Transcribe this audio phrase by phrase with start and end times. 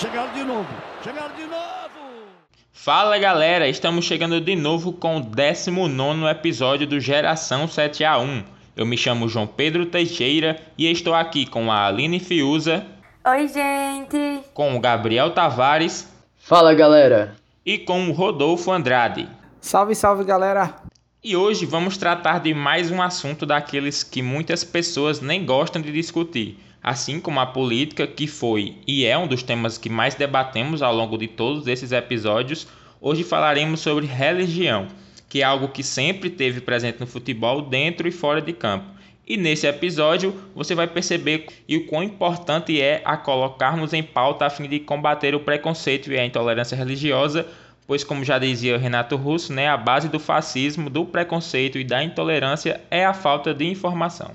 [0.00, 0.68] Chegaram de novo.
[1.04, 2.24] Chegaram de novo.
[2.72, 8.42] Fala galera, estamos chegando de novo com o 19 episódio do Geração 7A1.
[8.74, 12.82] Eu me chamo João Pedro Teixeira e estou aqui com a Aline Fiuza.
[13.26, 14.40] Oi, gente!
[14.54, 16.08] Com o Gabriel Tavares.
[16.38, 17.36] Fala galera!
[17.66, 19.28] E com o Rodolfo Andrade.
[19.60, 20.76] Salve, salve galera!
[21.22, 25.92] E hoje vamos tratar de mais um assunto daqueles que muitas pessoas nem gostam de
[25.92, 30.82] discutir assim como a política, que foi e é um dos temas que mais debatemos
[30.82, 32.66] ao longo de todos esses episódios,
[33.00, 34.88] hoje falaremos sobre religião,
[35.28, 38.86] que é algo que sempre teve presente no futebol dentro e fora de campo.
[39.26, 44.46] E nesse episódio você vai perceber e o quão importante é a colocarmos em pauta
[44.46, 47.46] a fim de combater o preconceito e a intolerância religiosa,
[47.86, 52.02] pois como já dizia Renato Russo, né, a base do fascismo, do preconceito e da
[52.02, 54.32] intolerância é a falta de informação.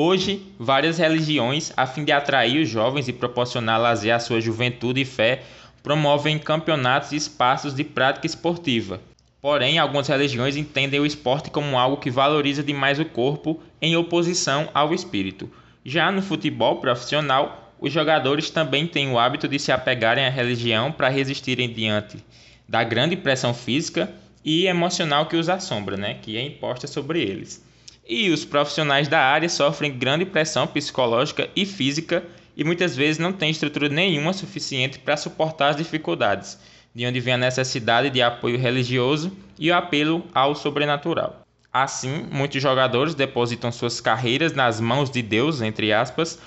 [0.00, 5.00] Hoje, várias religiões, a fim de atrair os jovens e proporcionar lazer à sua juventude
[5.00, 5.42] e fé,
[5.82, 9.00] promovem campeonatos e espaços de prática esportiva.
[9.42, 14.68] Porém, algumas religiões entendem o esporte como algo que valoriza demais o corpo em oposição
[14.72, 15.50] ao espírito.
[15.84, 20.92] Já no futebol profissional, os jogadores também têm o hábito de se apegarem à religião
[20.92, 22.18] para resistirem diante
[22.68, 24.08] da grande pressão física
[24.44, 27.66] e emocional que os assombra, né, que é imposta sobre eles.
[28.08, 32.24] E os profissionais da área sofrem grande pressão psicológica e física
[32.56, 36.58] e muitas vezes não têm estrutura nenhuma suficiente para suportar as dificuldades,
[36.94, 41.42] de onde vem a necessidade de apoio religioso e o apelo ao sobrenatural.
[41.70, 46.38] Assim, muitos jogadores depositam suas carreiras nas mãos de Deus, entre aspas,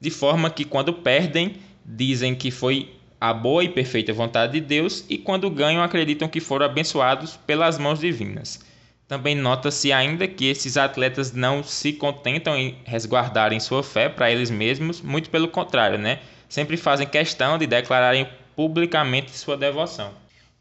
[0.00, 5.04] de forma que quando perdem, dizem que foi a boa e perfeita vontade de Deus
[5.06, 8.69] e quando ganham acreditam que foram abençoados pelas mãos divinas.
[9.10, 14.52] Também nota-se ainda que esses atletas não se contentam em resguardarem sua fé para eles
[14.52, 16.20] mesmos, muito pelo contrário, né?
[16.48, 20.12] Sempre fazem questão de declararem publicamente sua devoção.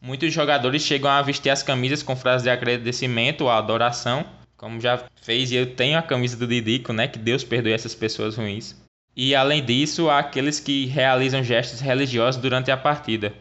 [0.01, 4.25] Muitos jogadores chegam a vestir as camisas com frases de agradecimento ou adoração,
[4.57, 7.07] como já fez e eu tenho a camisa do Didico, né?
[7.07, 8.75] Que Deus perdoe essas pessoas ruins.
[9.15, 13.31] E além disso, há aqueles que realizam gestos religiosos durante a partida,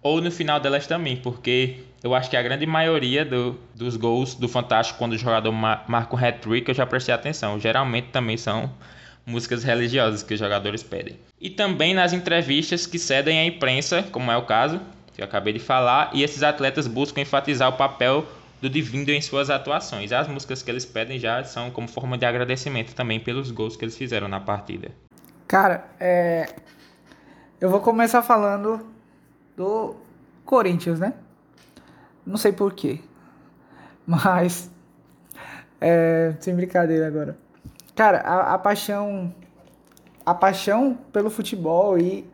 [0.00, 4.34] ou no final delas também, porque eu acho que a grande maioria do, dos gols
[4.34, 7.60] do Fantástico, quando o jogador marca um hat-trick, eu já prestei atenção.
[7.60, 8.70] Geralmente também são
[9.24, 11.16] músicas religiosas que os jogadores pedem.
[11.40, 14.80] E também nas entrevistas que cedem à imprensa, como é o caso,
[15.14, 18.26] que eu acabei de falar, e esses atletas buscam enfatizar o papel
[18.60, 20.12] do divino em suas atuações.
[20.12, 23.84] As músicas que eles pedem já são como forma de agradecimento também pelos gols que
[23.84, 24.90] eles fizeram na partida.
[25.46, 26.48] Cara, é...
[27.60, 28.86] eu vou começar falando
[29.56, 29.96] do
[30.44, 31.12] Corinthians, né?
[32.24, 33.00] Não sei porquê.
[34.06, 34.70] Mas.
[35.80, 37.36] É, sem brincadeira agora.
[37.94, 39.34] Cara, a, a paixão.
[40.24, 42.24] A paixão pelo futebol e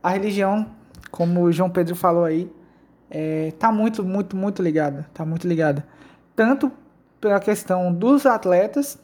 [0.00, 0.70] a religião,
[1.10, 2.48] como o João Pedro falou aí,
[3.10, 5.08] é, tá muito, muito, muito ligada.
[5.12, 5.84] Tá muito ligada.
[6.36, 6.70] Tanto
[7.20, 8.98] pela questão dos atletas,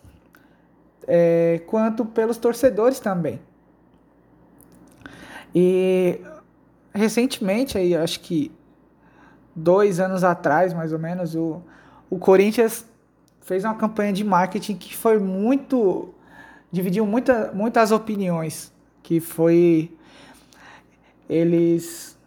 [1.08, 3.40] é, quanto pelos torcedores também.
[5.54, 6.20] E
[6.94, 8.52] recentemente, aí, acho que
[9.62, 11.62] dois anos atrás, mais ou menos, o,
[12.08, 12.84] o Corinthians
[13.42, 16.14] fez uma campanha de marketing que foi muito.
[16.70, 18.72] dividiu muita, muitas opiniões.
[19.02, 19.90] Que foi.
[21.28, 22.18] Eles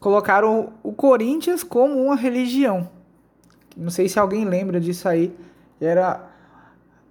[0.00, 2.88] colocaram o Corinthians como uma religião.
[3.76, 5.34] Não sei se alguém lembra disso aí.
[5.80, 6.28] Era.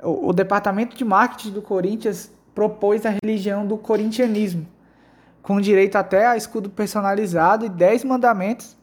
[0.02, 4.68] O, o departamento de marketing do Corinthians propôs a religião do corintianismo,
[5.42, 8.76] com direito até a escudo personalizado e 10 mandamentos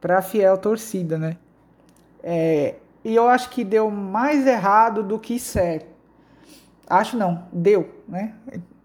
[0.00, 1.36] para a fiel torcida, né?
[2.22, 5.86] É, e eu acho que deu mais errado do que certo.
[6.88, 8.34] Acho não, deu, né?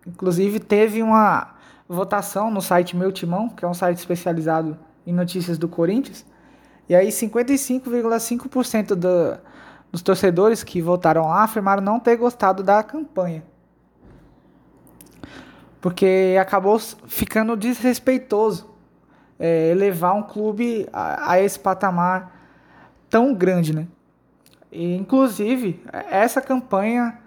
[0.06, 1.56] Inclusive teve uma
[1.88, 6.25] votação no site Meu Timão, que é um site especializado em notícias do Corinthians,
[6.88, 9.38] e aí 55,5% do,
[9.91, 13.43] dos torcedores que votaram lá afirmaram não ter gostado da campanha.
[15.79, 18.72] Porque acabou ficando desrespeitoso
[19.43, 22.34] é, elevar um clube a, a, esse patamar
[23.09, 23.87] tão grande, né?
[24.72, 27.19] E, inclusive, essa campanha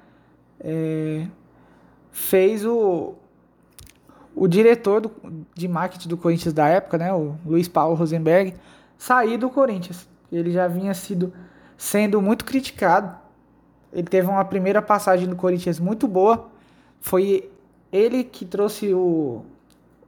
[0.58, 1.26] é,
[2.10, 3.16] fez o,
[4.34, 5.12] o diretor do,
[5.54, 8.54] de marketing do Corinthians da época, né, o Luiz Paulo Rosenberg,
[8.96, 10.08] sair do Corinthians.
[10.32, 11.34] Ele já vinha sido
[11.76, 13.14] sendo muito criticado.
[13.92, 16.48] Ele teve uma primeira passagem no Corinthians muito boa.
[16.98, 17.50] Foi
[17.92, 19.44] ele que trouxe o,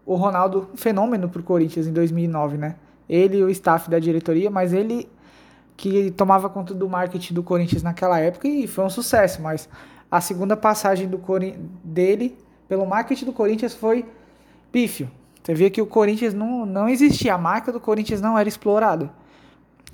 [0.09, 2.77] o Ronaldo fenômeno para o Corinthians em 2009, né?
[3.07, 5.07] Ele e o staff da diretoria, mas ele
[5.77, 9.69] que tomava conta do marketing do Corinthians naquela época e foi um sucesso, mas
[10.11, 11.21] a segunda passagem do
[11.85, 14.07] dele pelo marketing do Corinthians foi
[14.73, 15.11] pífio.
[15.43, 19.11] Você via que o Corinthians não, não existia, a marca do Corinthians não era explorada.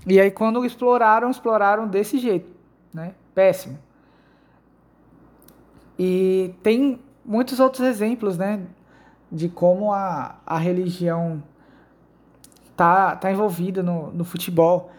[0.07, 2.49] E aí quando exploraram, exploraram desse jeito,
[2.93, 3.15] né?
[3.35, 3.81] Péssimo.
[5.99, 8.61] E tem muitos outros exemplos, né?
[9.35, 11.43] De como a, a religião
[12.77, 14.91] tá, tá envolvida no, no futebol.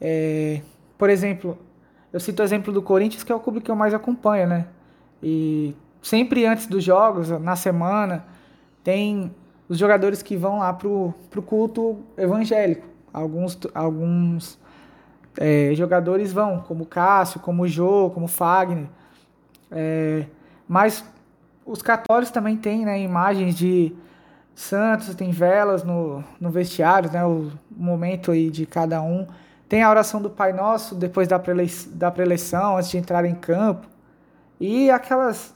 [0.00, 0.62] É,
[0.96, 1.58] por exemplo,
[2.12, 4.66] eu cito o exemplo do Corinthians, que é o clube que eu mais acompanho, né?
[5.22, 8.24] E sempre antes dos jogos, na semana,
[8.84, 9.34] tem
[9.68, 12.86] os jogadores que vão lá pro, pro culto evangélico.
[13.12, 14.58] Alguns, alguns
[15.38, 18.86] é, jogadores vão, como Cássio, como Jô, como Fagner.
[19.70, 20.26] É,
[20.68, 21.04] mas
[21.64, 23.94] os católicos também têm né, imagens de
[24.54, 29.26] santos, tem velas no, no vestiário, né, o momento aí de cada um.
[29.68, 33.34] Tem a oração do Pai Nosso depois da, prele da preleção, antes de entrar em
[33.34, 33.86] campo.
[34.60, 35.54] E aquelas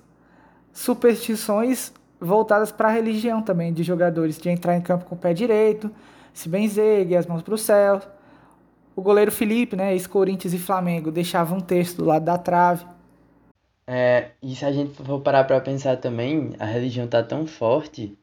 [0.72, 5.34] superstições voltadas para a religião também, de jogadores, de entrar em campo com o pé
[5.34, 5.90] direito,
[6.32, 8.00] se benzer, as mãos para o céu.
[8.94, 12.86] O goleiro Felipe, né, ex-Corinthians e Flamengo, deixava um texto do lado da trave.
[13.86, 18.18] É, e se a gente for parar para pensar também, a religião tá tão forte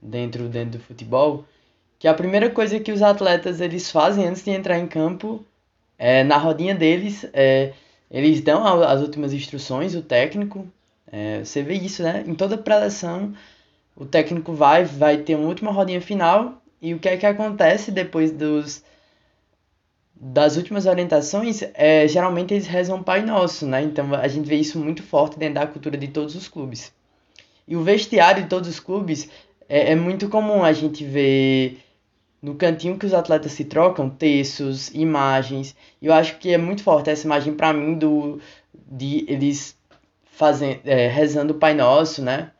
[0.00, 1.44] dentro, dentro do futebol
[1.98, 5.44] que a primeira coisa que os atletas eles fazem antes de entrar em campo
[5.98, 7.72] é na rodinha deles é,
[8.10, 10.66] eles dão as últimas instruções o técnico
[11.10, 12.24] é, você vê isso né?
[12.26, 13.34] Em toda preleção
[13.96, 17.90] o técnico vai vai ter uma última rodinha final e o que é que acontece
[17.90, 18.84] depois dos
[20.18, 23.82] das últimas orientações, é, geralmente eles rezam Pai Nosso, né?
[23.82, 26.92] Então a gente vê isso muito forte dentro da cultura de todos os clubes.
[27.68, 29.28] E o vestiário de todos os clubes
[29.68, 31.82] é, é muito comum a gente ver
[32.40, 35.76] no cantinho que os atletas se trocam textos, imagens.
[36.00, 38.40] Eu acho que é muito forte essa imagem para mim do
[38.74, 39.76] de eles
[40.24, 42.52] fazendo é, rezando o Pai Nosso, né?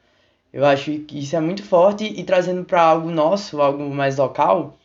[0.52, 4.76] Eu acho que isso é muito forte e trazendo para algo nosso, algo mais local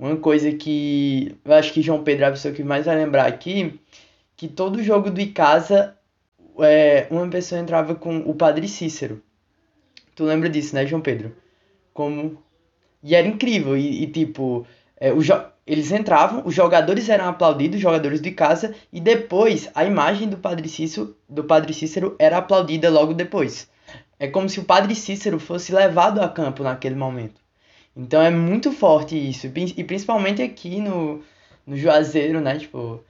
[0.00, 3.26] uma coisa que eu acho que João Pedro é a pessoa que mais vai lembrar
[3.26, 3.78] aqui,
[4.34, 5.94] que todo jogo do Icasa,
[6.60, 9.22] é, uma pessoa entrava com o Padre Cícero.
[10.16, 11.36] Tu lembra disso, né, João Pedro?
[11.92, 12.42] Como...
[13.02, 14.66] E era incrível, e, e tipo,
[14.96, 15.34] é, o jo...
[15.66, 20.38] eles entravam, os jogadores eram aplaudidos, os jogadores de casa, e depois a imagem do
[20.38, 23.68] Padre Cícero, do Padre Cícero era aplaudida logo depois.
[24.18, 27.40] É como se o Padre Cícero fosse levado a campo naquele momento.
[27.96, 29.46] Então é muito forte isso.
[29.46, 31.22] E principalmente aqui no,
[31.66, 32.58] no Juazeiro, né?
[32.58, 33.02] Tipo,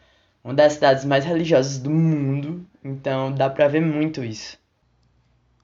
[0.42, 2.66] uma das cidades mais religiosas do mundo.
[2.84, 4.58] Então dá pra ver muito isso.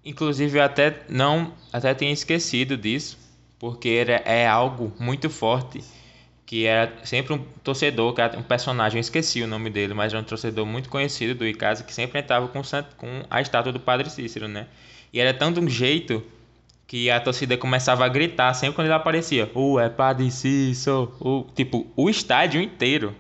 [0.05, 3.19] Inclusive eu até não até tinha esquecido disso,
[3.59, 5.83] porque era, é algo muito forte
[6.47, 10.25] que era sempre um torcedor, um personagem, eu esqueci o nome dele, mas era um
[10.25, 12.63] torcedor muito conhecido do Icasa que sempre entrava com,
[12.97, 14.69] com a estátua do Padre Cícero, né?
[15.13, 16.23] E era tanto um jeito
[16.87, 19.51] que a torcida começava a gritar sempre quando ele aparecia.
[19.55, 20.29] Uh, é Padre.
[20.29, 23.15] Uh, tipo, o estádio inteiro.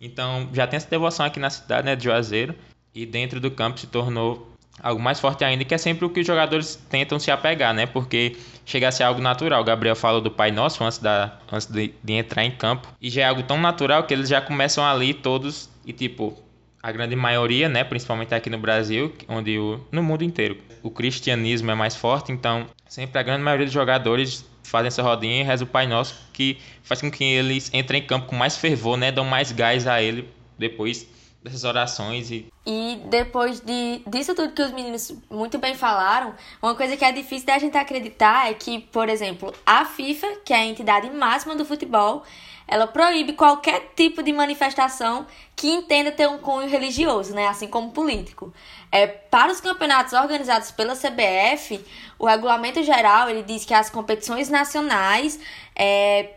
[0.00, 2.54] Então, já tem essa devoção aqui na cidade, né, de Juazeiro.
[2.94, 6.20] E dentro do campo se tornou algo mais forte ainda, que é sempre o que
[6.20, 7.86] os jogadores tentam se apegar, né?
[7.86, 9.62] Porque chega a ser algo natural.
[9.62, 12.88] O Gabriel falou do Pai Nosso antes, da, antes de, de entrar em campo.
[13.00, 16.36] E já é algo tão natural que eles já começam ali todos e, tipo,
[16.84, 21.70] a grande maioria, né, principalmente aqui no Brasil, onde o, no mundo inteiro o cristianismo
[21.70, 25.64] é mais forte, então sempre a grande maioria dos jogadores fazem essa rodinha e reza
[25.64, 29.10] o Pai Nosso, que faz com que eles entrem em campo com mais fervor, né,
[29.10, 31.08] dão mais gás a ele depois
[31.44, 36.74] dessas orações e e depois de, disso tudo que os meninos muito bem falaram, uma
[36.74, 40.56] coisa que é difícil da gente acreditar é que, por exemplo, a FIFA, que é
[40.56, 42.22] a entidade máxima do futebol,
[42.66, 47.46] ela proíbe qualquer tipo de manifestação que entenda ter um cunho religioso, né?
[47.46, 48.50] assim como político.
[48.90, 51.84] É, para os campeonatos organizados pela CBF,
[52.18, 55.38] o regulamento geral ele diz que as competições nacionais
[55.76, 56.30] é,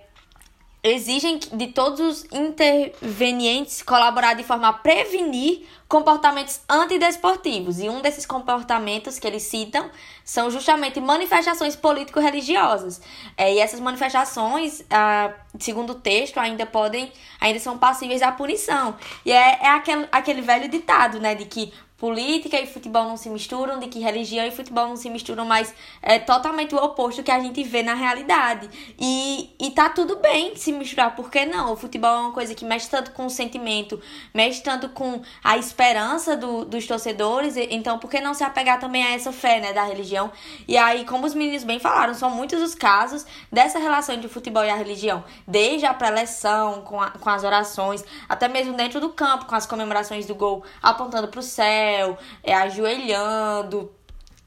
[0.83, 7.79] exigem de todos os intervenientes colaborar de forma a prevenir comportamentos antidesportivos.
[7.79, 9.89] E um desses comportamentos que eles citam
[10.23, 13.01] são justamente manifestações político-religiosas.
[13.37, 18.95] É, e essas manifestações, ah, segundo o texto, ainda podem, ainda são passíveis à punição.
[19.25, 23.29] E é, é aquele, aquele velho ditado, né, de que política e futebol não se
[23.29, 27.31] misturam, de que religião e futebol não se misturam, mas é totalmente o oposto que
[27.31, 28.69] a gente vê na realidade.
[28.99, 31.73] E, e tá tudo bem se misturar, por que não?
[31.73, 33.99] O futebol é uma coisa que mexe tanto com o sentimento,
[34.33, 39.03] mexe tanto com a esperança do, dos torcedores, então por que não se apegar também
[39.03, 40.31] a essa fé, né, da religião?
[40.67, 44.29] E aí, como os meninos bem falaram, são muitos os casos dessa relação entre o
[44.29, 49.09] futebol e a religião, desde a preleção, com, com as orações, até mesmo dentro do
[49.09, 51.43] campo, com as comemorações do gol apontando para o
[51.87, 53.91] céu, é, ajoelhando,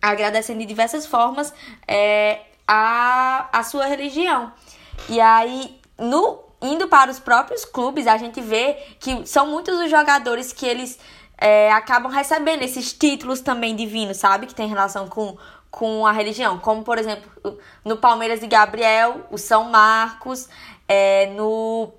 [0.00, 1.52] agradecendo de diversas formas
[1.88, 4.52] é, a, a sua religião.
[5.08, 9.90] E aí, no, indo para os próprios clubes, a gente vê que são muitos os
[9.90, 10.98] jogadores que eles
[11.38, 14.46] é, acabam recebendo esses títulos também divinos, sabe?
[14.46, 15.36] Que tem relação com,
[15.70, 16.58] com a religião.
[16.58, 17.30] Como, por exemplo,
[17.84, 20.48] no Palmeiras de Gabriel, o São Marcos,
[20.86, 21.92] é, no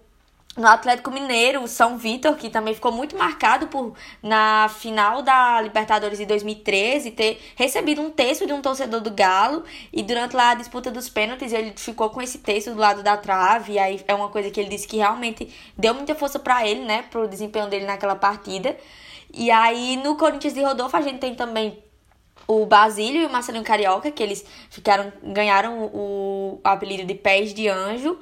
[0.58, 5.62] no Atlético Mineiro, o São Vitor, que também ficou muito marcado por, na final da
[5.62, 10.50] Libertadores de 2013, ter recebido um texto de um torcedor do Galo e durante lá
[10.50, 14.04] a disputa dos pênaltis ele ficou com esse texto do lado da trave, e aí
[14.06, 17.30] é uma coisa que ele disse que realmente deu muita força para ele, né, pro
[17.30, 18.76] desempenho dele naquela partida.
[19.34, 21.82] E aí no Corinthians de Rodolfo a gente tem também
[22.46, 27.54] o Basílio e o Marcelinho Carioca, que eles ficaram ganharam o, o apelido de Pés
[27.54, 28.20] de Anjo,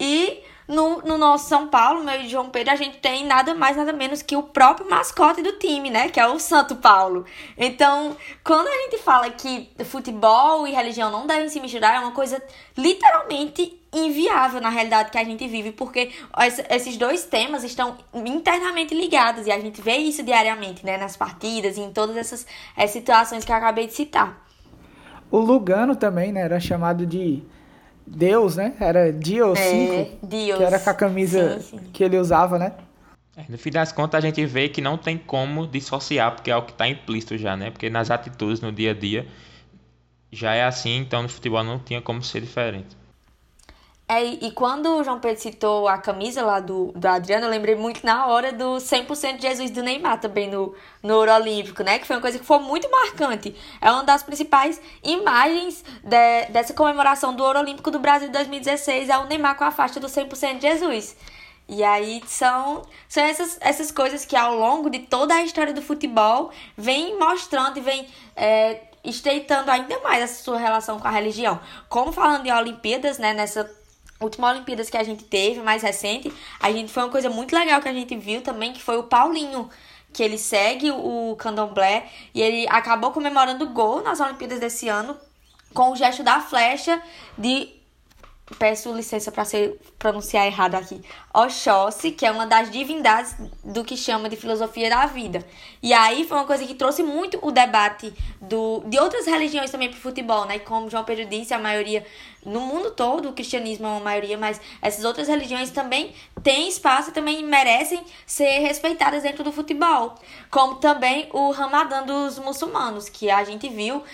[0.00, 3.76] e no, no nosso São Paulo, meu e João Pedro, a gente tem nada mais,
[3.76, 6.08] nada menos que o próprio mascote do time, né?
[6.08, 7.24] Que é o Santo Paulo.
[7.56, 12.12] Então, quando a gente fala que futebol e religião não devem se misturar, é uma
[12.12, 12.42] coisa
[12.76, 16.10] literalmente inviável na realidade que a gente vive, porque
[16.70, 20.98] esses dois temas estão internamente ligados e a gente vê isso diariamente, né?
[20.98, 22.46] Nas partidas e em todas essas,
[22.88, 24.44] situações que eu acabei de citar.
[25.30, 26.42] O Lugano também, né?
[26.42, 27.42] Era chamado de
[28.06, 28.74] Deus, né?
[28.78, 31.84] Era Dio 5, é, que era com a camisa sim, sim.
[31.92, 32.72] que ele usava, né?
[33.36, 36.56] É, no fim das contas, a gente vê que não tem como dissociar, porque é
[36.56, 37.70] o que está implícito já, né?
[37.70, 39.26] Porque nas atitudes, no dia a dia,
[40.32, 42.96] já é assim, então no futebol não tinha como ser diferente.
[44.08, 47.74] É, e quando o João Pedro citou a camisa lá do, do Adriano, eu lembrei
[47.74, 50.72] muito na hora do 100% de Jesus do Neymar também no,
[51.02, 51.98] no Ouro Olímpico, né?
[51.98, 53.56] Que foi uma coisa que foi muito marcante.
[53.80, 59.08] É uma das principais imagens de, dessa comemoração do Ouro Olímpico do Brasil de 2016,
[59.08, 61.16] é o Neymar com a faixa do 100% de Jesus.
[61.68, 65.82] E aí são, são essas, essas coisas que ao longo de toda a história do
[65.82, 71.58] futebol vem mostrando e vem é, estreitando ainda mais essa sua relação com a religião.
[71.88, 73.68] Como falando em Olimpíadas, né, nessa
[74.20, 77.80] última Olimpíadas que a gente teve, mais recente, a gente foi uma coisa muito legal
[77.80, 79.68] que a gente viu também, que foi o Paulinho,
[80.12, 85.16] que ele segue o candomblé e ele acabou comemorando o gol nas Olimpíadas desse ano
[85.74, 87.02] com o gesto da flecha
[87.36, 87.75] de
[88.54, 91.02] peço licença para ser pronunciar errado aqui.
[91.34, 93.34] Oxóssi, que é uma das divindades
[93.64, 95.44] do que chama de filosofia da vida.
[95.82, 99.88] E aí foi uma coisa que trouxe muito o debate do, de outras religiões também
[99.88, 100.60] para o futebol, né?
[100.60, 102.06] Como João Pedro disse, a maioria
[102.44, 107.10] no mundo todo, o cristianismo é uma maioria, mas essas outras religiões também têm espaço
[107.10, 110.14] e também merecem ser respeitadas dentro do futebol.
[110.48, 114.04] Como também o Ramadã dos muçulmanos, que a gente viu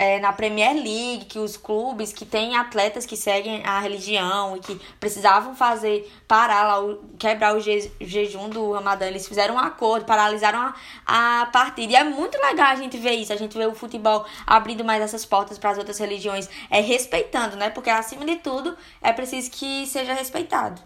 [0.00, 4.60] é, na Premier League, que os clubes que têm atletas que seguem a religião e
[4.60, 10.06] que precisavam fazer, parar lá, quebrar o je, jejum do Ramadã, eles fizeram um acordo,
[10.06, 10.72] paralisaram
[11.04, 11.92] a, a partida.
[11.92, 15.02] E é muito legal a gente ver isso, a gente vê o futebol abrindo mais
[15.02, 17.68] essas portas para as outras religiões, é respeitando, né?
[17.68, 20.80] Porque acima de tudo é preciso que seja respeitado.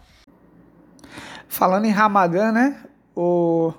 [1.46, 2.82] Falando em Ramadã, né?
[3.14, 3.74] O,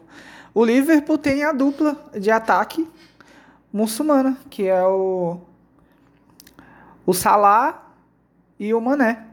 [0.53, 2.87] o Liverpool tem a dupla de ataque
[3.73, 5.41] muçulmana, que é o
[7.05, 7.83] o Salah
[8.59, 9.25] e o Mané.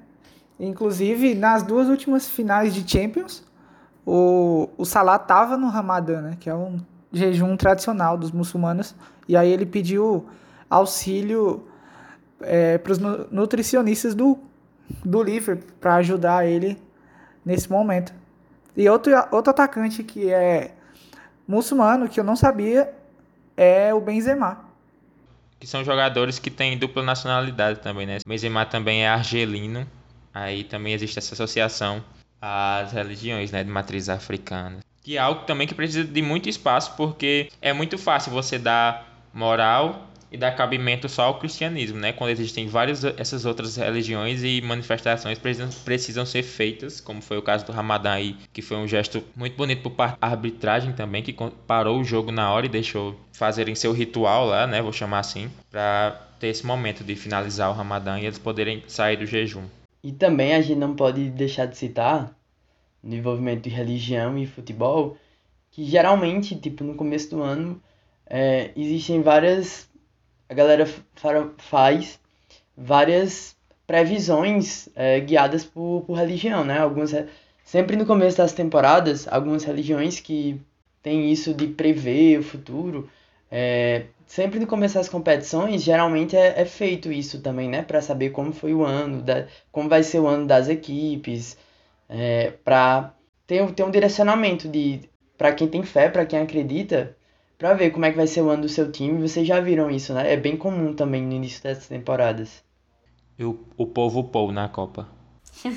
[0.59, 3.44] Inclusive, nas duas últimas finais de Champions,
[4.04, 6.80] o, o Salah tava no Ramadã, né, que é um
[7.12, 8.94] jejum tradicional dos muçulmanos,
[9.28, 10.26] e aí ele pediu
[10.68, 11.64] auxílio
[12.40, 12.99] é, para os
[13.30, 14.38] nutricionistas do,
[15.04, 16.80] do Liverpool para ajudar ele
[17.44, 18.12] nesse momento.
[18.76, 20.75] E outro, outro atacante que é
[21.47, 22.92] muçulmano, que eu não sabia,
[23.60, 24.64] é o Benzema.
[25.58, 28.16] Que são jogadores que têm dupla nacionalidade também, né?
[28.26, 29.86] Benzema também é argelino.
[30.32, 32.02] Aí também existe essa associação
[32.40, 34.78] às religiões, né, de matriz africana.
[35.02, 39.06] Que é algo também que precisa de muito espaço, porque é muito fácil você dar
[39.34, 42.12] moral e dar cabimento só ao cristianismo, né?
[42.12, 47.66] Quando existem várias essas outras religiões e manifestações precisam, ser feitas, como foi o caso
[47.66, 51.37] do Ramadã aí, que foi um gesto muito bonito por parte da arbitragem também, que
[51.66, 54.80] parou o jogo na hora e deixou fazerem seu ritual lá, né?
[54.80, 59.16] Vou chamar assim, para ter esse momento de finalizar o Ramadã e eles poderem sair
[59.16, 59.64] do jejum.
[60.02, 62.34] E também a gente não pode deixar de citar
[63.02, 65.16] no envolvimento de religião e futebol,
[65.70, 67.82] que geralmente, tipo, no começo do ano,
[68.26, 69.89] é, existem várias
[70.50, 70.85] a galera
[71.59, 72.19] faz
[72.76, 76.80] várias previsões é, guiadas por, por religião, né?
[76.80, 77.14] Algumas,
[77.64, 80.61] sempre no começo das temporadas, algumas religiões que
[81.02, 83.09] têm isso de prever o futuro,
[83.49, 87.83] é, sempre no começo das competições, geralmente é, é feito isso também, né?
[87.83, 91.57] Para saber como foi o ano, da, como vai ser o ano das equipes,
[92.09, 93.14] é, para
[93.47, 95.00] ter, ter um direcionamento de
[95.38, 97.16] para quem tem fé, para quem acredita,
[97.60, 99.20] pra ver como é que vai ser o ano do seu time.
[99.20, 100.32] Vocês já viram isso, né?
[100.32, 102.64] É bem comum também no início dessas temporadas.
[103.38, 105.06] E o, o povo pou na Copa.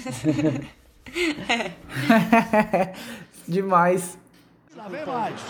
[3.47, 4.17] Demais.
[4.71, 5.41] E lá vem mais.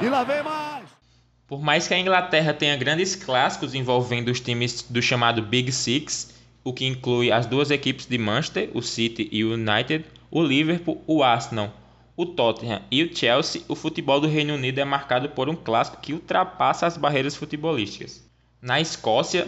[0.00, 0.86] E lá vem mais.
[1.46, 6.34] Por mais que a Inglaterra tenha grandes clássicos envolvendo os times do chamado Big Six,
[6.64, 11.02] o que inclui as duas equipes de Manchester, o City e o United, o Liverpool,
[11.06, 11.70] o Arsenal,
[12.16, 16.00] o Tottenham e o Chelsea, o futebol do Reino Unido é marcado por um clássico
[16.00, 18.24] que ultrapassa as barreiras futebolísticas.
[18.62, 19.46] Na Escócia,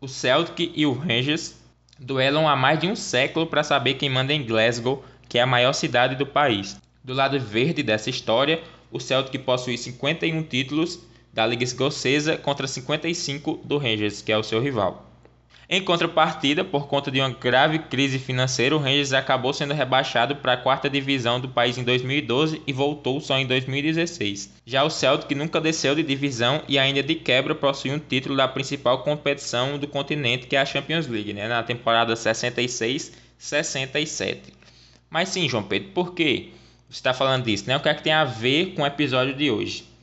[0.00, 1.56] o Celtic e o Rangers
[1.98, 5.46] duelam há mais de um século para saber quem manda em Glasgow, que é a
[5.46, 6.80] maior cidade do país.
[7.02, 11.00] Do lado verde dessa história, o Celtic possui 51 títulos
[11.32, 15.13] da Liga Escocesa contra 55 do Rangers, que é o seu rival.
[15.68, 20.52] Em contrapartida, por conta de uma grave crise financeira, o Rangers acabou sendo rebaixado para
[20.52, 24.52] a quarta divisão do país em 2012 e voltou só em 2016.
[24.66, 28.46] Já o Celtic nunca desceu de divisão e ainda de quebra possui um título da
[28.46, 34.52] principal competição do continente, que é a Champions League, né, na temporada 66-67.
[35.08, 36.52] Mas sim, João Pedro, por que
[36.90, 37.64] você está falando disso?
[37.66, 37.76] Né?
[37.76, 39.93] O que é que tem a ver com o episódio de hoje?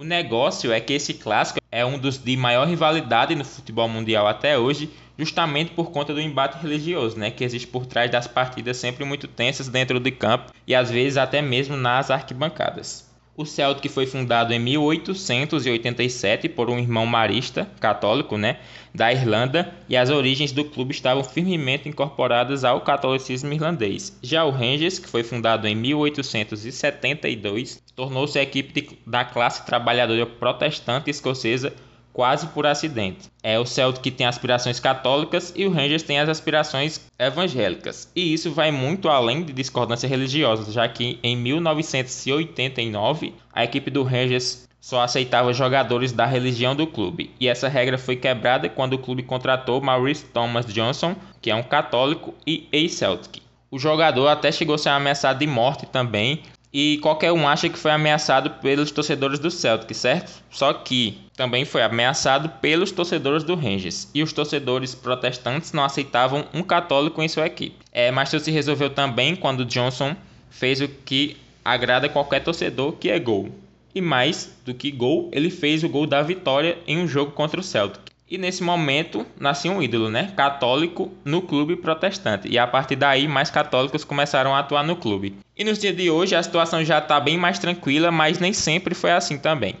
[0.00, 4.26] O negócio é que esse clássico é um dos de maior rivalidade no futebol mundial
[4.26, 4.88] até hoje,
[5.18, 9.28] justamente por conta do embate religioso, né, que existe por trás das partidas sempre muito
[9.28, 13.09] tensas dentro de campo e às vezes até mesmo nas arquibancadas.
[13.40, 18.58] O Celtic foi fundado em 1887 por um irmão marista, católico, né,
[18.94, 24.14] da Irlanda, e as origens do clube estavam firmemente incorporadas ao catolicismo irlandês.
[24.22, 30.26] Já o Rangers, que foi fundado em 1872, tornou-se a equipe de, da classe trabalhadora
[30.26, 31.72] protestante escocesa
[32.12, 33.30] quase por acidente.
[33.42, 38.10] É o Celtic que tem aspirações católicas e o Rangers tem as aspirações evangélicas.
[38.14, 44.02] E isso vai muito além de discordância religiosa, já que em 1989 a equipe do
[44.02, 48.98] Rangers só aceitava jogadores da religião do clube, e essa regra foi quebrada quando o
[48.98, 53.42] clube contratou Maurice Thomas Johnson, que é um católico e ex-Celtic.
[53.70, 57.78] O jogador até chegou a ser ameaçado de morte também e qualquer um acha que
[57.78, 60.42] foi ameaçado pelos torcedores do Celtic, certo?
[60.50, 66.46] Só que também foi ameaçado pelos torcedores do Rangers e os torcedores protestantes não aceitavam
[66.54, 67.76] um católico em sua equipe.
[67.92, 70.14] É, mas isso se resolveu também quando Johnson
[70.48, 73.48] fez o que agrada qualquer torcedor, que é gol.
[73.92, 77.58] E mais do que gol, ele fez o gol da vitória em um jogo contra
[77.58, 78.09] o Celtic.
[78.30, 80.32] E nesse momento nascia um ídolo, né?
[80.36, 82.46] Católico no clube protestante.
[82.48, 85.34] E a partir daí, mais católicos começaram a atuar no clube.
[85.56, 88.94] E nos dias de hoje, a situação já está bem mais tranquila, mas nem sempre
[88.94, 89.74] foi assim também.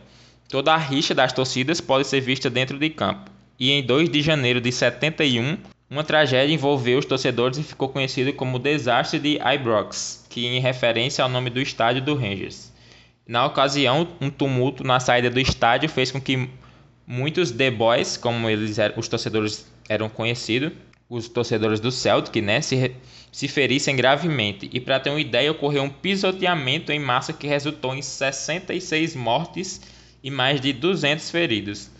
[0.48, 3.30] Toda a rixa das torcidas pode ser vista dentro de campo.
[3.56, 5.56] E em 2 de janeiro de 71,
[5.88, 10.58] uma tragédia envolveu os torcedores e ficou conhecido como o Desastre de Ibrox, que em
[10.58, 12.72] referência ao nome do estádio do Rangers.
[13.28, 16.48] Na ocasião, um tumulto na saída do estádio fez com que
[17.10, 20.70] muitos The Boys, como eles eram, os torcedores eram conhecidos,
[21.08, 22.94] os torcedores do Celtic, né, se,
[23.32, 24.70] se ferissem gravemente.
[24.72, 29.80] E para ter uma ideia, ocorreu um pisoteamento em massa que resultou em 66 mortes
[30.22, 31.90] e mais de 200 feridos.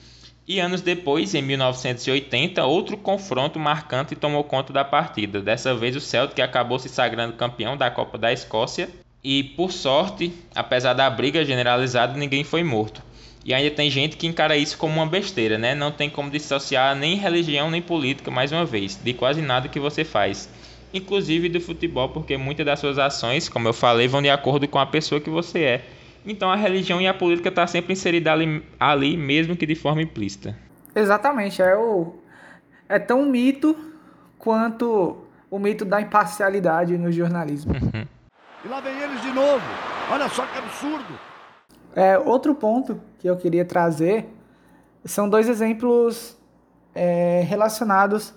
[0.46, 5.42] E anos depois, em 1980, outro confronto marcante tomou conta da partida.
[5.42, 8.88] Dessa vez, o Celtic acabou se sagrando campeão da Copa da Escócia.
[9.24, 13.09] E por sorte, apesar da briga generalizada, ninguém foi morto.
[13.50, 15.74] E ainda tem gente que encara isso como uma besteira, né?
[15.74, 19.80] Não tem como dissociar nem religião nem política, mais uma vez, de quase nada que
[19.80, 20.48] você faz.
[20.94, 24.78] Inclusive do futebol, porque muitas das suas ações, como eu falei, vão de acordo com
[24.78, 25.84] a pessoa que você é.
[26.24, 29.74] Então a religião e a política estão tá sempre inserida ali, ali, mesmo que de
[29.74, 30.56] forma implícita.
[30.94, 32.14] Exatamente, é o
[32.88, 33.76] é tão mito
[34.38, 37.72] quanto o mito da imparcialidade no jornalismo.
[37.72, 38.06] Uhum.
[38.64, 39.66] E lá vem eles de novo.
[40.08, 41.29] Olha só que absurdo.
[41.94, 44.28] É, outro ponto que eu queria trazer
[45.04, 46.38] são dois exemplos
[46.94, 48.34] é, relacionados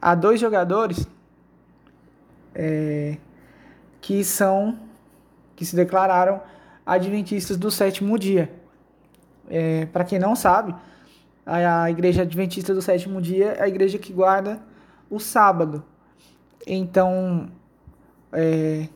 [0.00, 1.08] a dois jogadores
[2.54, 3.16] é,
[4.00, 4.78] que são
[5.54, 6.40] que se declararam
[6.84, 8.52] adventistas do sétimo dia.
[9.48, 10.74] É, Para quem não sabe,
[11.44, 14.60] a, a igreja adventista do sétimo dia é a igreja que guarda
[15.08, 15.82] o sábado.
[16.66, 17.48] Então,
[18.32, 18.88] é,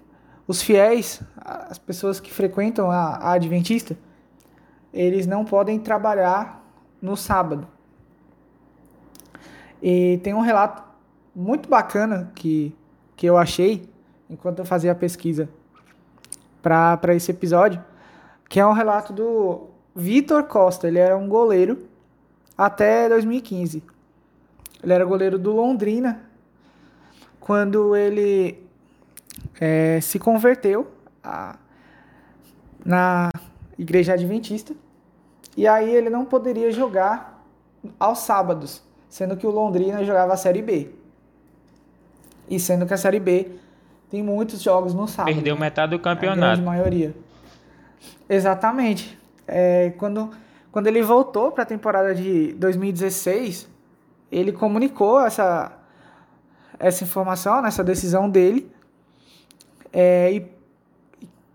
[0.50, 3.96] os fiéis, as pessoas que frequentam a, a Adventista,
[4.92, 6.60] eles não podem trabalhar
[7.00, 7.68] no sábado.
[9.80, 10.82] E tem um relato
[11.32, 12.76] muito bacana que,
[13.14, 13.88] que eu achei
[14.28, 15.48] enquanto eu fazia a pesquisa
[16.60, 17.80] para esse episódio,
[18.48, 20.88] que é um relato do Vitor Costa.
[20.88, 21.86] Ele era um goleiro
[22.58, 23.84] até 2015.
[24.82, 26.22] Ele era goleiro do Londrina.
[27.38, 28.68] Quando ele
[29.58, 30.90] é, se converteu
[31.22, 31.56] a,
[32.84, 33.30] na
[33.78, 34.74] igreja adventista
[35.56, 37.42] E aí ele não poderia jogar
[37.98, 40.90] aos sábados, sendo que o Londrina jogava a Série B.
[42.48, 43.52] E sendo que a Série B
[44.10, 45.34] tem muitos jogos no sábado.
[45.34, 46.62] Perdeu metade do A campeonato.
[46.62, 47.14] maioria.
[48.28, 49.18] Exatamente.
[49.46, 50.30] É, quando,
[50.70, 53.68] quando ele voltou para a temporada de 2016,
[54.30, 55.72] ele comunicou essa,
[56.78, 58.70] essa informação, essa decisão dele,
[59.92, 60.52] é, e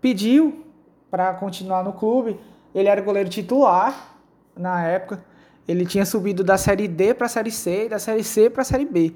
[0.00, 0.64] pediu
[1.10, 2.38] para continuar no clube.
[2.74, 4.16] Ele era goleiro titular
[4.56, 5.22] na época.
[5.66, 8.62] Ele tinha subido da Série D para a Série C e da Série C para
[8.62, 9.14] a Série B.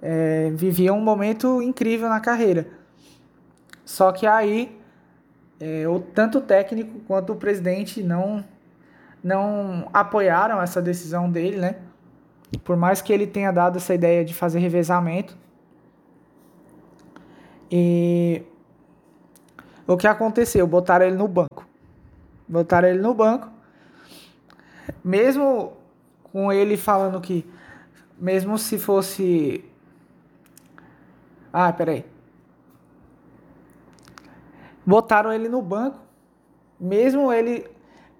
[0.00, 2.68] É, vivia um momento incrível na carreira.
[3.84, 4.78] Só que aí,
[5.60, 8.44] é, o, tanto o técnico quanto o presidente não,
[9.22, 11.76] não apoiaram essa decisão dele, né?
[12.62, 15.36] Por mais que ele tenha dado essa ideia de fazer revezamento.
[17.76, 18.40] E
[19.84, 20.64] o que aconteceu?
[20.64, 21.66] Botaram ele no banco.
[22.46, 23.50] Botaram ele no banco.
[25.02, 25.72] Mesmo
[26.22, 27.44] com ele falando que,
[28.16, 29.64] mesmo se fosse.
[31.52, 32.04] Ah, peraí.
[34.86, 35.98] Botaram ele no banco,
[36.78, 37.68] mesmo ele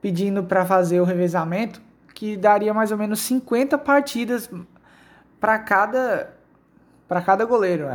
[0.03, 1.81] pedindo para fazer o revezamento,
[2.12, 4.51] que daria mais ou menos 50 partidas
[5.38, 6.35] para cada
[7.07, 7.87] para cada goleiro.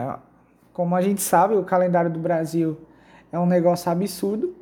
[0.73, 2.79] Como a gente sabe, o calendário do Brasil
[3.31, 4.55] é um negócio absurdo.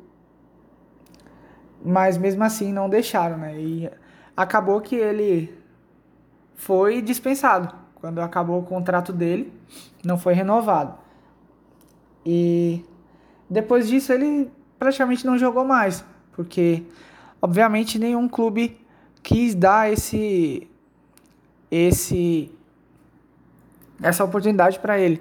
[1.84, 3.60] Mas mesmo assim não deixaram, né?
[3.60, 3.90] E
[4.36, 5.56] acabou que ele
[6.54, 7.72] foi dispensado.
[7.94, 9.52] Quando acabou o contrato dele,
[10.04, 10.94] não foi renovado.
[12.24, 12.84] E
[13.48, 16.84] depois disso ele praticamente não jogou mais, porque
[17.40, 18.80] obviamente nenhum clube
[19.22, 20.68] quis dar esse
[21.70, 22.52] esse
[24.02, 25.20] essa oportunidade para ele,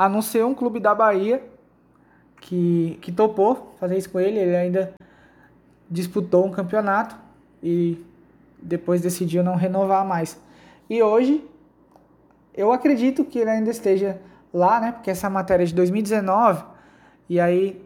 [0.00, 1.42] a não ser um clube da Bahia
[2.40, 4.94] que que topou fazer isso com ele, ele ainda
[5.90, 7.14] disputou um campeonato
[7.62, 8.02] e
[8.62, 10.40] depois decidiu não renovar mais.
[10.88, 11.46] E hoje
[12.54, 14.18] eu acredito que ele ainda esteja
[14.54, 14.92] lá, né?
[14.92, 16.64] Porque essa matéria é de 2019
[17.28, 17.84] e aí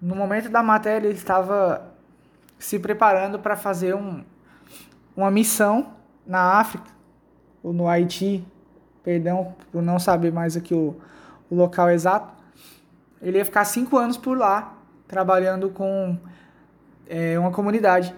[0.00, 1.92] no momento da matéria ele estava
[2.56, 4.22] se preparando para fazer um,
[5.16, 5.88] uma missão
[6.24, 6.88] na África
[7.64, 8.46] ou no Haiti,
[9.02, 10.96] perdão por não saber mais aqui o,
[11.50, 12.32] o local exato.
[13.20, 16.18] Ele ia ficar cinco anos por lá trabalhando com
[17.08, 18.14] é, uma comunidade,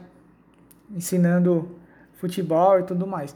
[0.90, 1.78] ensinando
[2.14, 3.34] futebol e tudo mais.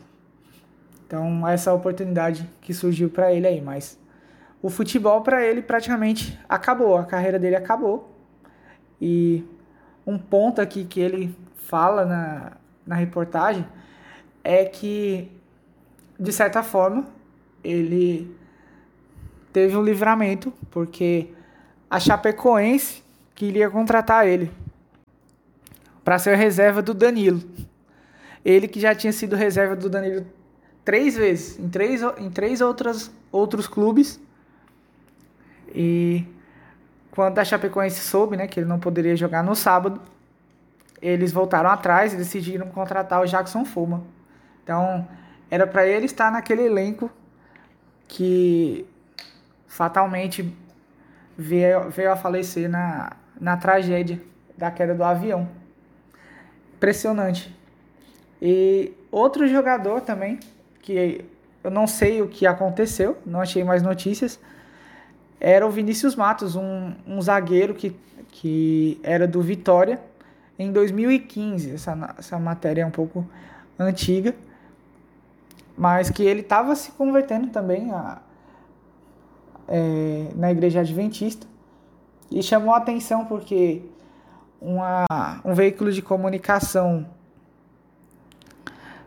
[1.06, 3.98] Então, essa oportunidade que surgiu para ele aí, mas
[4.60, 8.10] o futebol para ele praticamente acabou, a carreira dele acabou.
[9.00, 9.44] E
[10.06, 12.52] um ponto aqui que ele fala na,
[12.86, 13.66] na reportagem
[14.42, 15.30] é que,
[16.18, 17.06] de certa forma,
[17.62, 18.34] ele
[19.54, 21.28] teve um livramento, porque
[21.88, 23.04] a Chapecoense
[23.36, 24.50] queria contratar ele
[26.04, 27.40] para ser reserva do Danilo.
[28.44, 30.26] Ele que já tinha sido reserva do Danilo
[30.84, 34.20] três vezes, em três, em três outras, outros clubes.
[35.72, 36.26] E
[37.12, 40.00] quando a Chapecoense soube né, que ele não poderia jogar no sábado,
[41.00, 44.02] eles voltaram atrás e decidiram contratar o Jackson Fuma.
[44.64, 45.06] Então,
[45.48, 47.08] era para ele estar naquele elenco
[48.08, 48.84] que
[49.74, 50.56] fatalmente
[51.36, 54.22] veio, veio a falecer na, na tragédia
[54.56, 55.48] da queda do avião.
[56.76, 57.52] Impressionante.
[58.40, 60.38] E outro jogador também,
[60.80, 61.24] que
[61.64, 64.38] eu não sei o que aconteceu, não achei mais notícias,
[65.40, 67.96] era o Vinícius Matos, um, um zagueiro que,
[68.28, 70.00] que era do Vitória
[70.56, 71.74] em 2015.
[71.74, 73.28] Essa, essa matéria é um pouco
[73.76, 74.36] antiga,
[75.76, 78.20] mas que ele estava se convertendo também a,
[79.68, 81.46] é, na igreja adventista
[82.30, 83.82] e chamou a atenção porque
[84.60, 85.04] uma,
[85.44, 87.06] um veículo de comunicação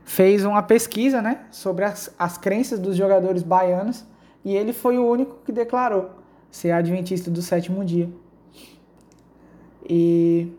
[0.03, 4.05] fez uma pesquisa né, sobre as, as crenças dos jogadores baianos
[4.45, 6.11] e ele foi o único que declarou
[6.49, 8.09] ser adventista do sétimo dia.
[9.87, 10.51] E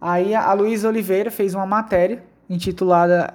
[0.00, 3.34] aí a Luísa Oliveira fez uma matéria intitulada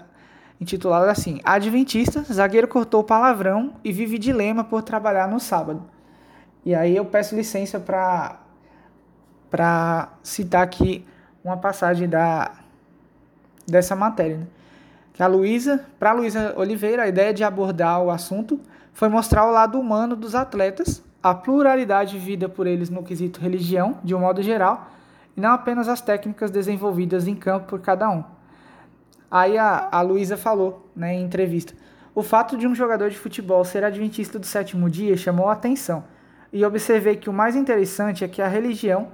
[0.61, 5.83] intitulada assim: Adventista, zagueiro cortou palavrão e vive dilema por trabalhar no sábado.
[6.63, 8.37] E aí eu peço licença para
[9.49, 11.05] para citar aqui
[11.43, 12.51] uma passagem da
[13.67, 14.47] dessa matéria, né?
[15.13, 18.59] Que a Luísa, para Luísa Oliveira, a ideia de abordar o assunto
[18.93, 23.97] foi mostrar o lado humano dos atletas, a pluralidade vivida por eles no quesito religião,
[24.03, 24.89] de um modo geral,
[25.35, 28.23] e não apenas as técnicas desenvolvidas em campo por cada um.
[29.31, 31.73] Aí a, a Luísa falou, né, em entrevista,
[32.13, 36.03] o fato de um jogador de futebol ser adventista do sétimo dia chamou a atenção,
[36.51, 39.07] e observei que o mais interessante é que a religião,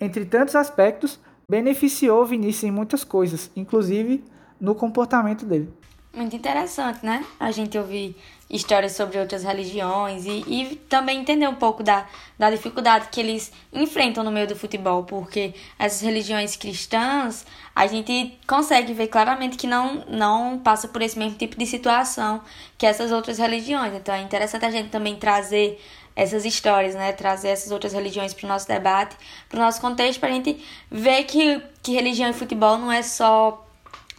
[0.00, 4.24] entre tantos aspectos, beneficiou Vinícius em muitas coisas, inclusive
[4.60, 5.72] no comportamento dele.
[6.12, 7.24] Muito interessante, né?
[7.38, 8.16] A gente ouvir
[8.50, 13.52] histórias sobre outras religiões e, e também entender um pouco da, da dificuldade que eles
[13.72, 19.68] enfrentam no meio do futebol, porque essas religiões cristãs, a gente consegue ver claramente que
[19.68, 22.42] não, não passa por esse mesmo tipo de situação
[22.76, 23.94] que essas outras religiões.
[23.94, 25.80] Então é interessante a gente também trazer
[26.16, 27.12] essas histórias, né?
[27.12, 29.16] Trazer essas outras religiões para o nosso debate,
[29.48, 30.60] para o nosso contexto, para a gente
[30.90, 33.64] ver que, que religião e futebol não é só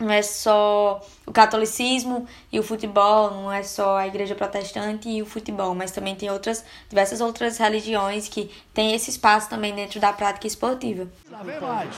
[0.01, 5.21] não é só o catolicismo e o futebol, não é só a igreja protestante e
[5.21, 9.99] o futebol, mas também tem outras diversas outras religiões que têm esse espaço também dentro
[9.99, 11.07] da prática esportiva.
[11.27, 11.95] E lá vem mais.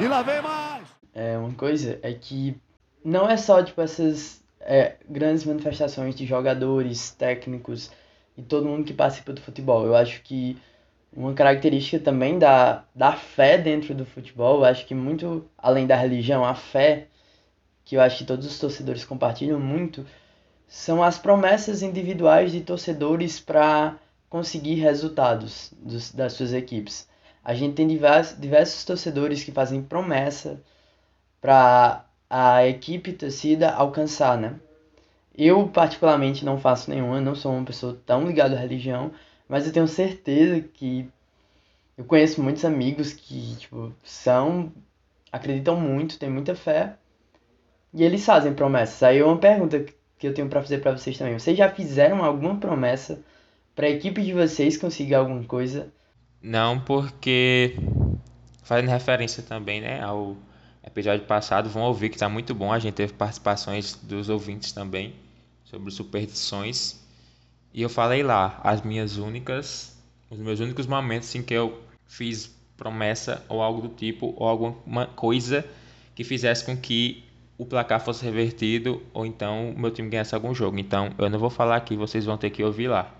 [0.00, 0.84] E lá vem mais.
[1.14, 2.56] É, uma coisa é que
[3.04, 7.90] não é só tipo essas é, grandes manifestações de jogadores, técnicos
[8.36, 9.86] e todo mundo que participa do futebol.
[9.86, 10.56] Eu acho que
[11.12, 15.96] uma característica também da, da fé dentro do futebol, eu acho que muito além da
[15.96, 17.06] religião, a fé
[17.88, 20.04] que eu acho que todos os torcedores compartilham muito,
[20.66, 23.96] são as promessas individuais de torcedores para
[24.28, 27.08] conseguir resultados dos, das suas equipes.
[27.42, 30.62] A gente tem diversos, diversos torcedores que fazem promessa
[31.40, 34.60] para a equipe torcida alcançar, né?
[35.34, 39.12] Eu, particularmente, não faço nenhuma, não sou uma pessoa tão ligada à religião,
[39.48, 41.08] mas eu tenho certeza que
[41.96, 44.70] eu conheço muitos amigos que, tipo, são,
[45.32, 46.98] acreditam muito, têm muita fé,
[47.92, 49.02] e eles fazem promessas.
[49.02, 49.84] Aí uma pergunta
[50.18, 51.38] que eu tenho para fazer para vocês também.
[51.38, 53.20] Vocês já fizeram alguma promessa
[53.74, 55.92] para a equipe de vocês conseguir alguma coisa?
[56.42, 57.76] Não, porque
[58.62, 60.36] fazendo referência também, né, ao
[60.84, 62.72] episódio passado, vão ouvir que está muito bom.
[62.72, 65.14] A gente teve participações dos ouvintes também
[65.64, 67.00] sobre superstições.
[67.72, 69.96] E eu falei lá as minhas únicas,
[70.30, 75.06] os meus únicos momentos em que eu fiz promessa ou algo do tipo, ou alguma
[75.06, 75.64] coisa
[76.14, 77.27] que fizesse com que
[77.58, 80.78] o placar fosse revertido ou então o meu time ganhasse algum jogo.
[80.78, 83.10] Então eu não vou falar aqui, vocês vão ter que ouvir lá.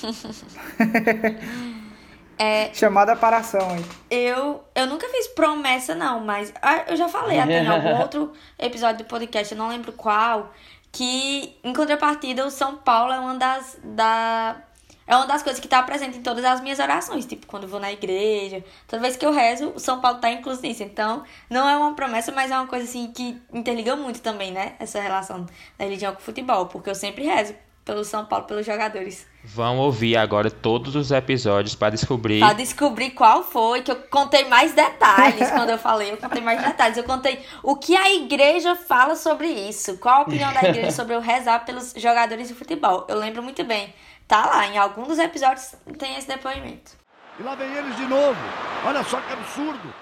[2.38, 3.84] é, Chamada para ação, hein?
[4.08, 8.32] Eu, eu nunca fiz promessa, não, mas ah, eu já falei até em algum outro
[8.56, 10.54] episódio do podcast, eu não lembro qual,
[10.92, 14.62] que em contrapartida o São Paulo é uma das, da,
[15.08, 17.24] é uma das coisas que está presente em todas as minhas orações.
[17.24, 20.60] Tipo, quando vou na igreja, toda vez que eu rezo, o São Paulo está incluso
[20.60, 20.82] nisso.
[20.82, 24.74] Então, não é uma promessa, mas é uma coisa assim que interliga muito também, né?
[24.78, 25.46] Essa relação
[25.78, 26.66] da religião com o futebol.
[26.66, 27.54] Porque eu sempre rezo
[27.86, 29.26] pelo São Paulo, pelos jogadores.
[29.42, 32.40] Vão ouvir agora todos os episódios para descobrir.
[32.40, 36.12] Para descobrir qual foi, que eu contei mais detalhes quando eu falei.
[36.12, 36.98] Eu contei mais detalhes.
[36.98, 39.96] Eu contei o que a igreja fala sobre isso.
[39.96, 43.06] Qual a opinião da igreja sobre eu rezar pelos jogadores de futebol.
[43.08, 43.94] Eu lembro muito bem
[44.28, 46.92] Tá lá, em algum dos episódios tem esse depoimento.
[47.40, 48.38] E lá vem eles de novo.
[48.84, 49.94] Olha só que absurdo.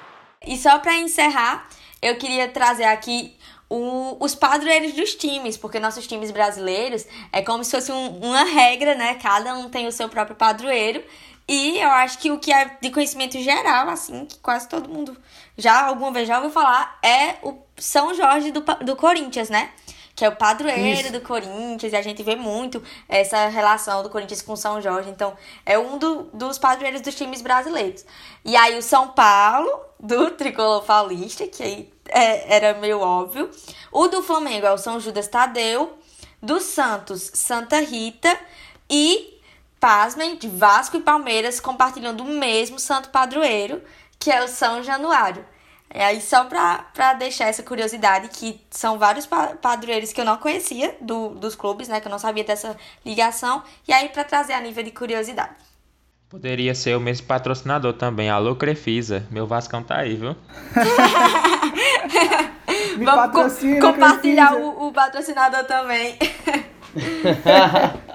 [0.44, 1.68] E só para encerrar,
[2.02, 3.38] eu queria trazer aqui
[3.70, 8.42] o, os padroeiros dos times, porque nossos times brasileiros é como se fosse um, uma
[8.44, 9.14] regra, né?
[9.14, 11.04] Cada um tem o seu próprio padroeiro.
[11.48, 15.16] E eu acho que o que é de conhecimento geral, assim, que quase todo mundo
[15.56, 19.70] já alguma vez já ouviu falar, é o São Jorge do, do Corinthians, né?
[20.16, 21.12] Que é o padroeiro Isso.
[21.12, 25.10] do Corinthians, e a gente vê muito essa relação do Corinthians com São Jorge.
[25.10, 28.02] Então, é um do, dos padroeiros dos times brasileiros.
[28.42, 33.50] E aí, o São Paulo, do tricolor paulista, que aí é, era meio óbvio.
[33.92, 35.98] O do Flamengo é o São Judas Tadeu.
[36.42, 38.38] Do Santos, Santa Rita.
[38.88, 39.38] E,
[39.78, 43.82] pasmem, de Vasco e Palmeiras compartilham do mesmo santo padroeiro,
[44.18, 45.44] que é o São Januário.
[45.88, 50.36] É aí só pra, pra deixar essa curiosidade, que são vários padroeiros que eu não
[50.36, 52.00] conhecia do, dos clubes, né?
[52.00, 53.62] Que eu não sabia dessa ligação.
[53.86, 55.54] E aí pra trazer a nível de curiosidade.
[56.28, 58.28] Poderia ser o mesmo patrocinador também.
[58.28, 59.24] Alô, Crefisa.
[59.30, 60.34] Meu Vascão tá aí, viu?
[62.98, 63.48] Vamos co
[63.80, 66.18] compartilhar o, o patrocinador também.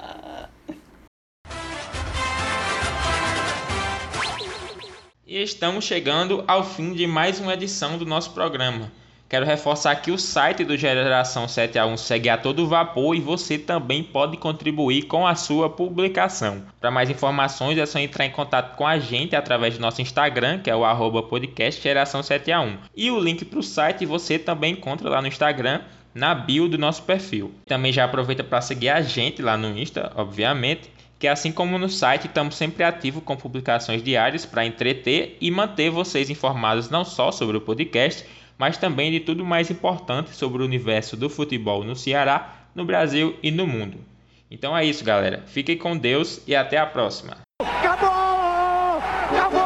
[5.42, 8.90] estamos chegando ao fim de mais uma edição do nosso programa.
[9.28, 13.20] Quero reforçar que o site do Geração 7 a 1 segue a todo vapor e
[13.20, 16.62] você também pode contribuir com a sua publicação.
[16.78, 20.58] Para mais informações é só entrar em contato com a gente através do nosso Instagram,
[20.58, 22.78] que é o arroba podcast Geração 7 a 1.
[22.94, 25.80] E o link para o site você também encontra lá no Instagram,
[26.14, 27.52] na bio do nosso perfil.
[27.66, 30.90] Também já aproveita para seguir a gente lá no Insta, obviamente
[31.22, 35.88] que assim como no site, estamos sempre ativos com publicações diárias para entreter e manter
[35.88, 38.26] vocês informados não só sobre o podcast,
[38.58, 43.36] mas também de tudo mais importante sobre o universo do futebol no Ceará, no Brasil
[43.40, 43.98] e no mundo.
[44.50, 45.44] Então é isso, galera.
[45.46, 47.36] Fiquem com Deus e até a próxima.
[47.60, 48.98] Acabou!
[49.30, 49.61] Acabou!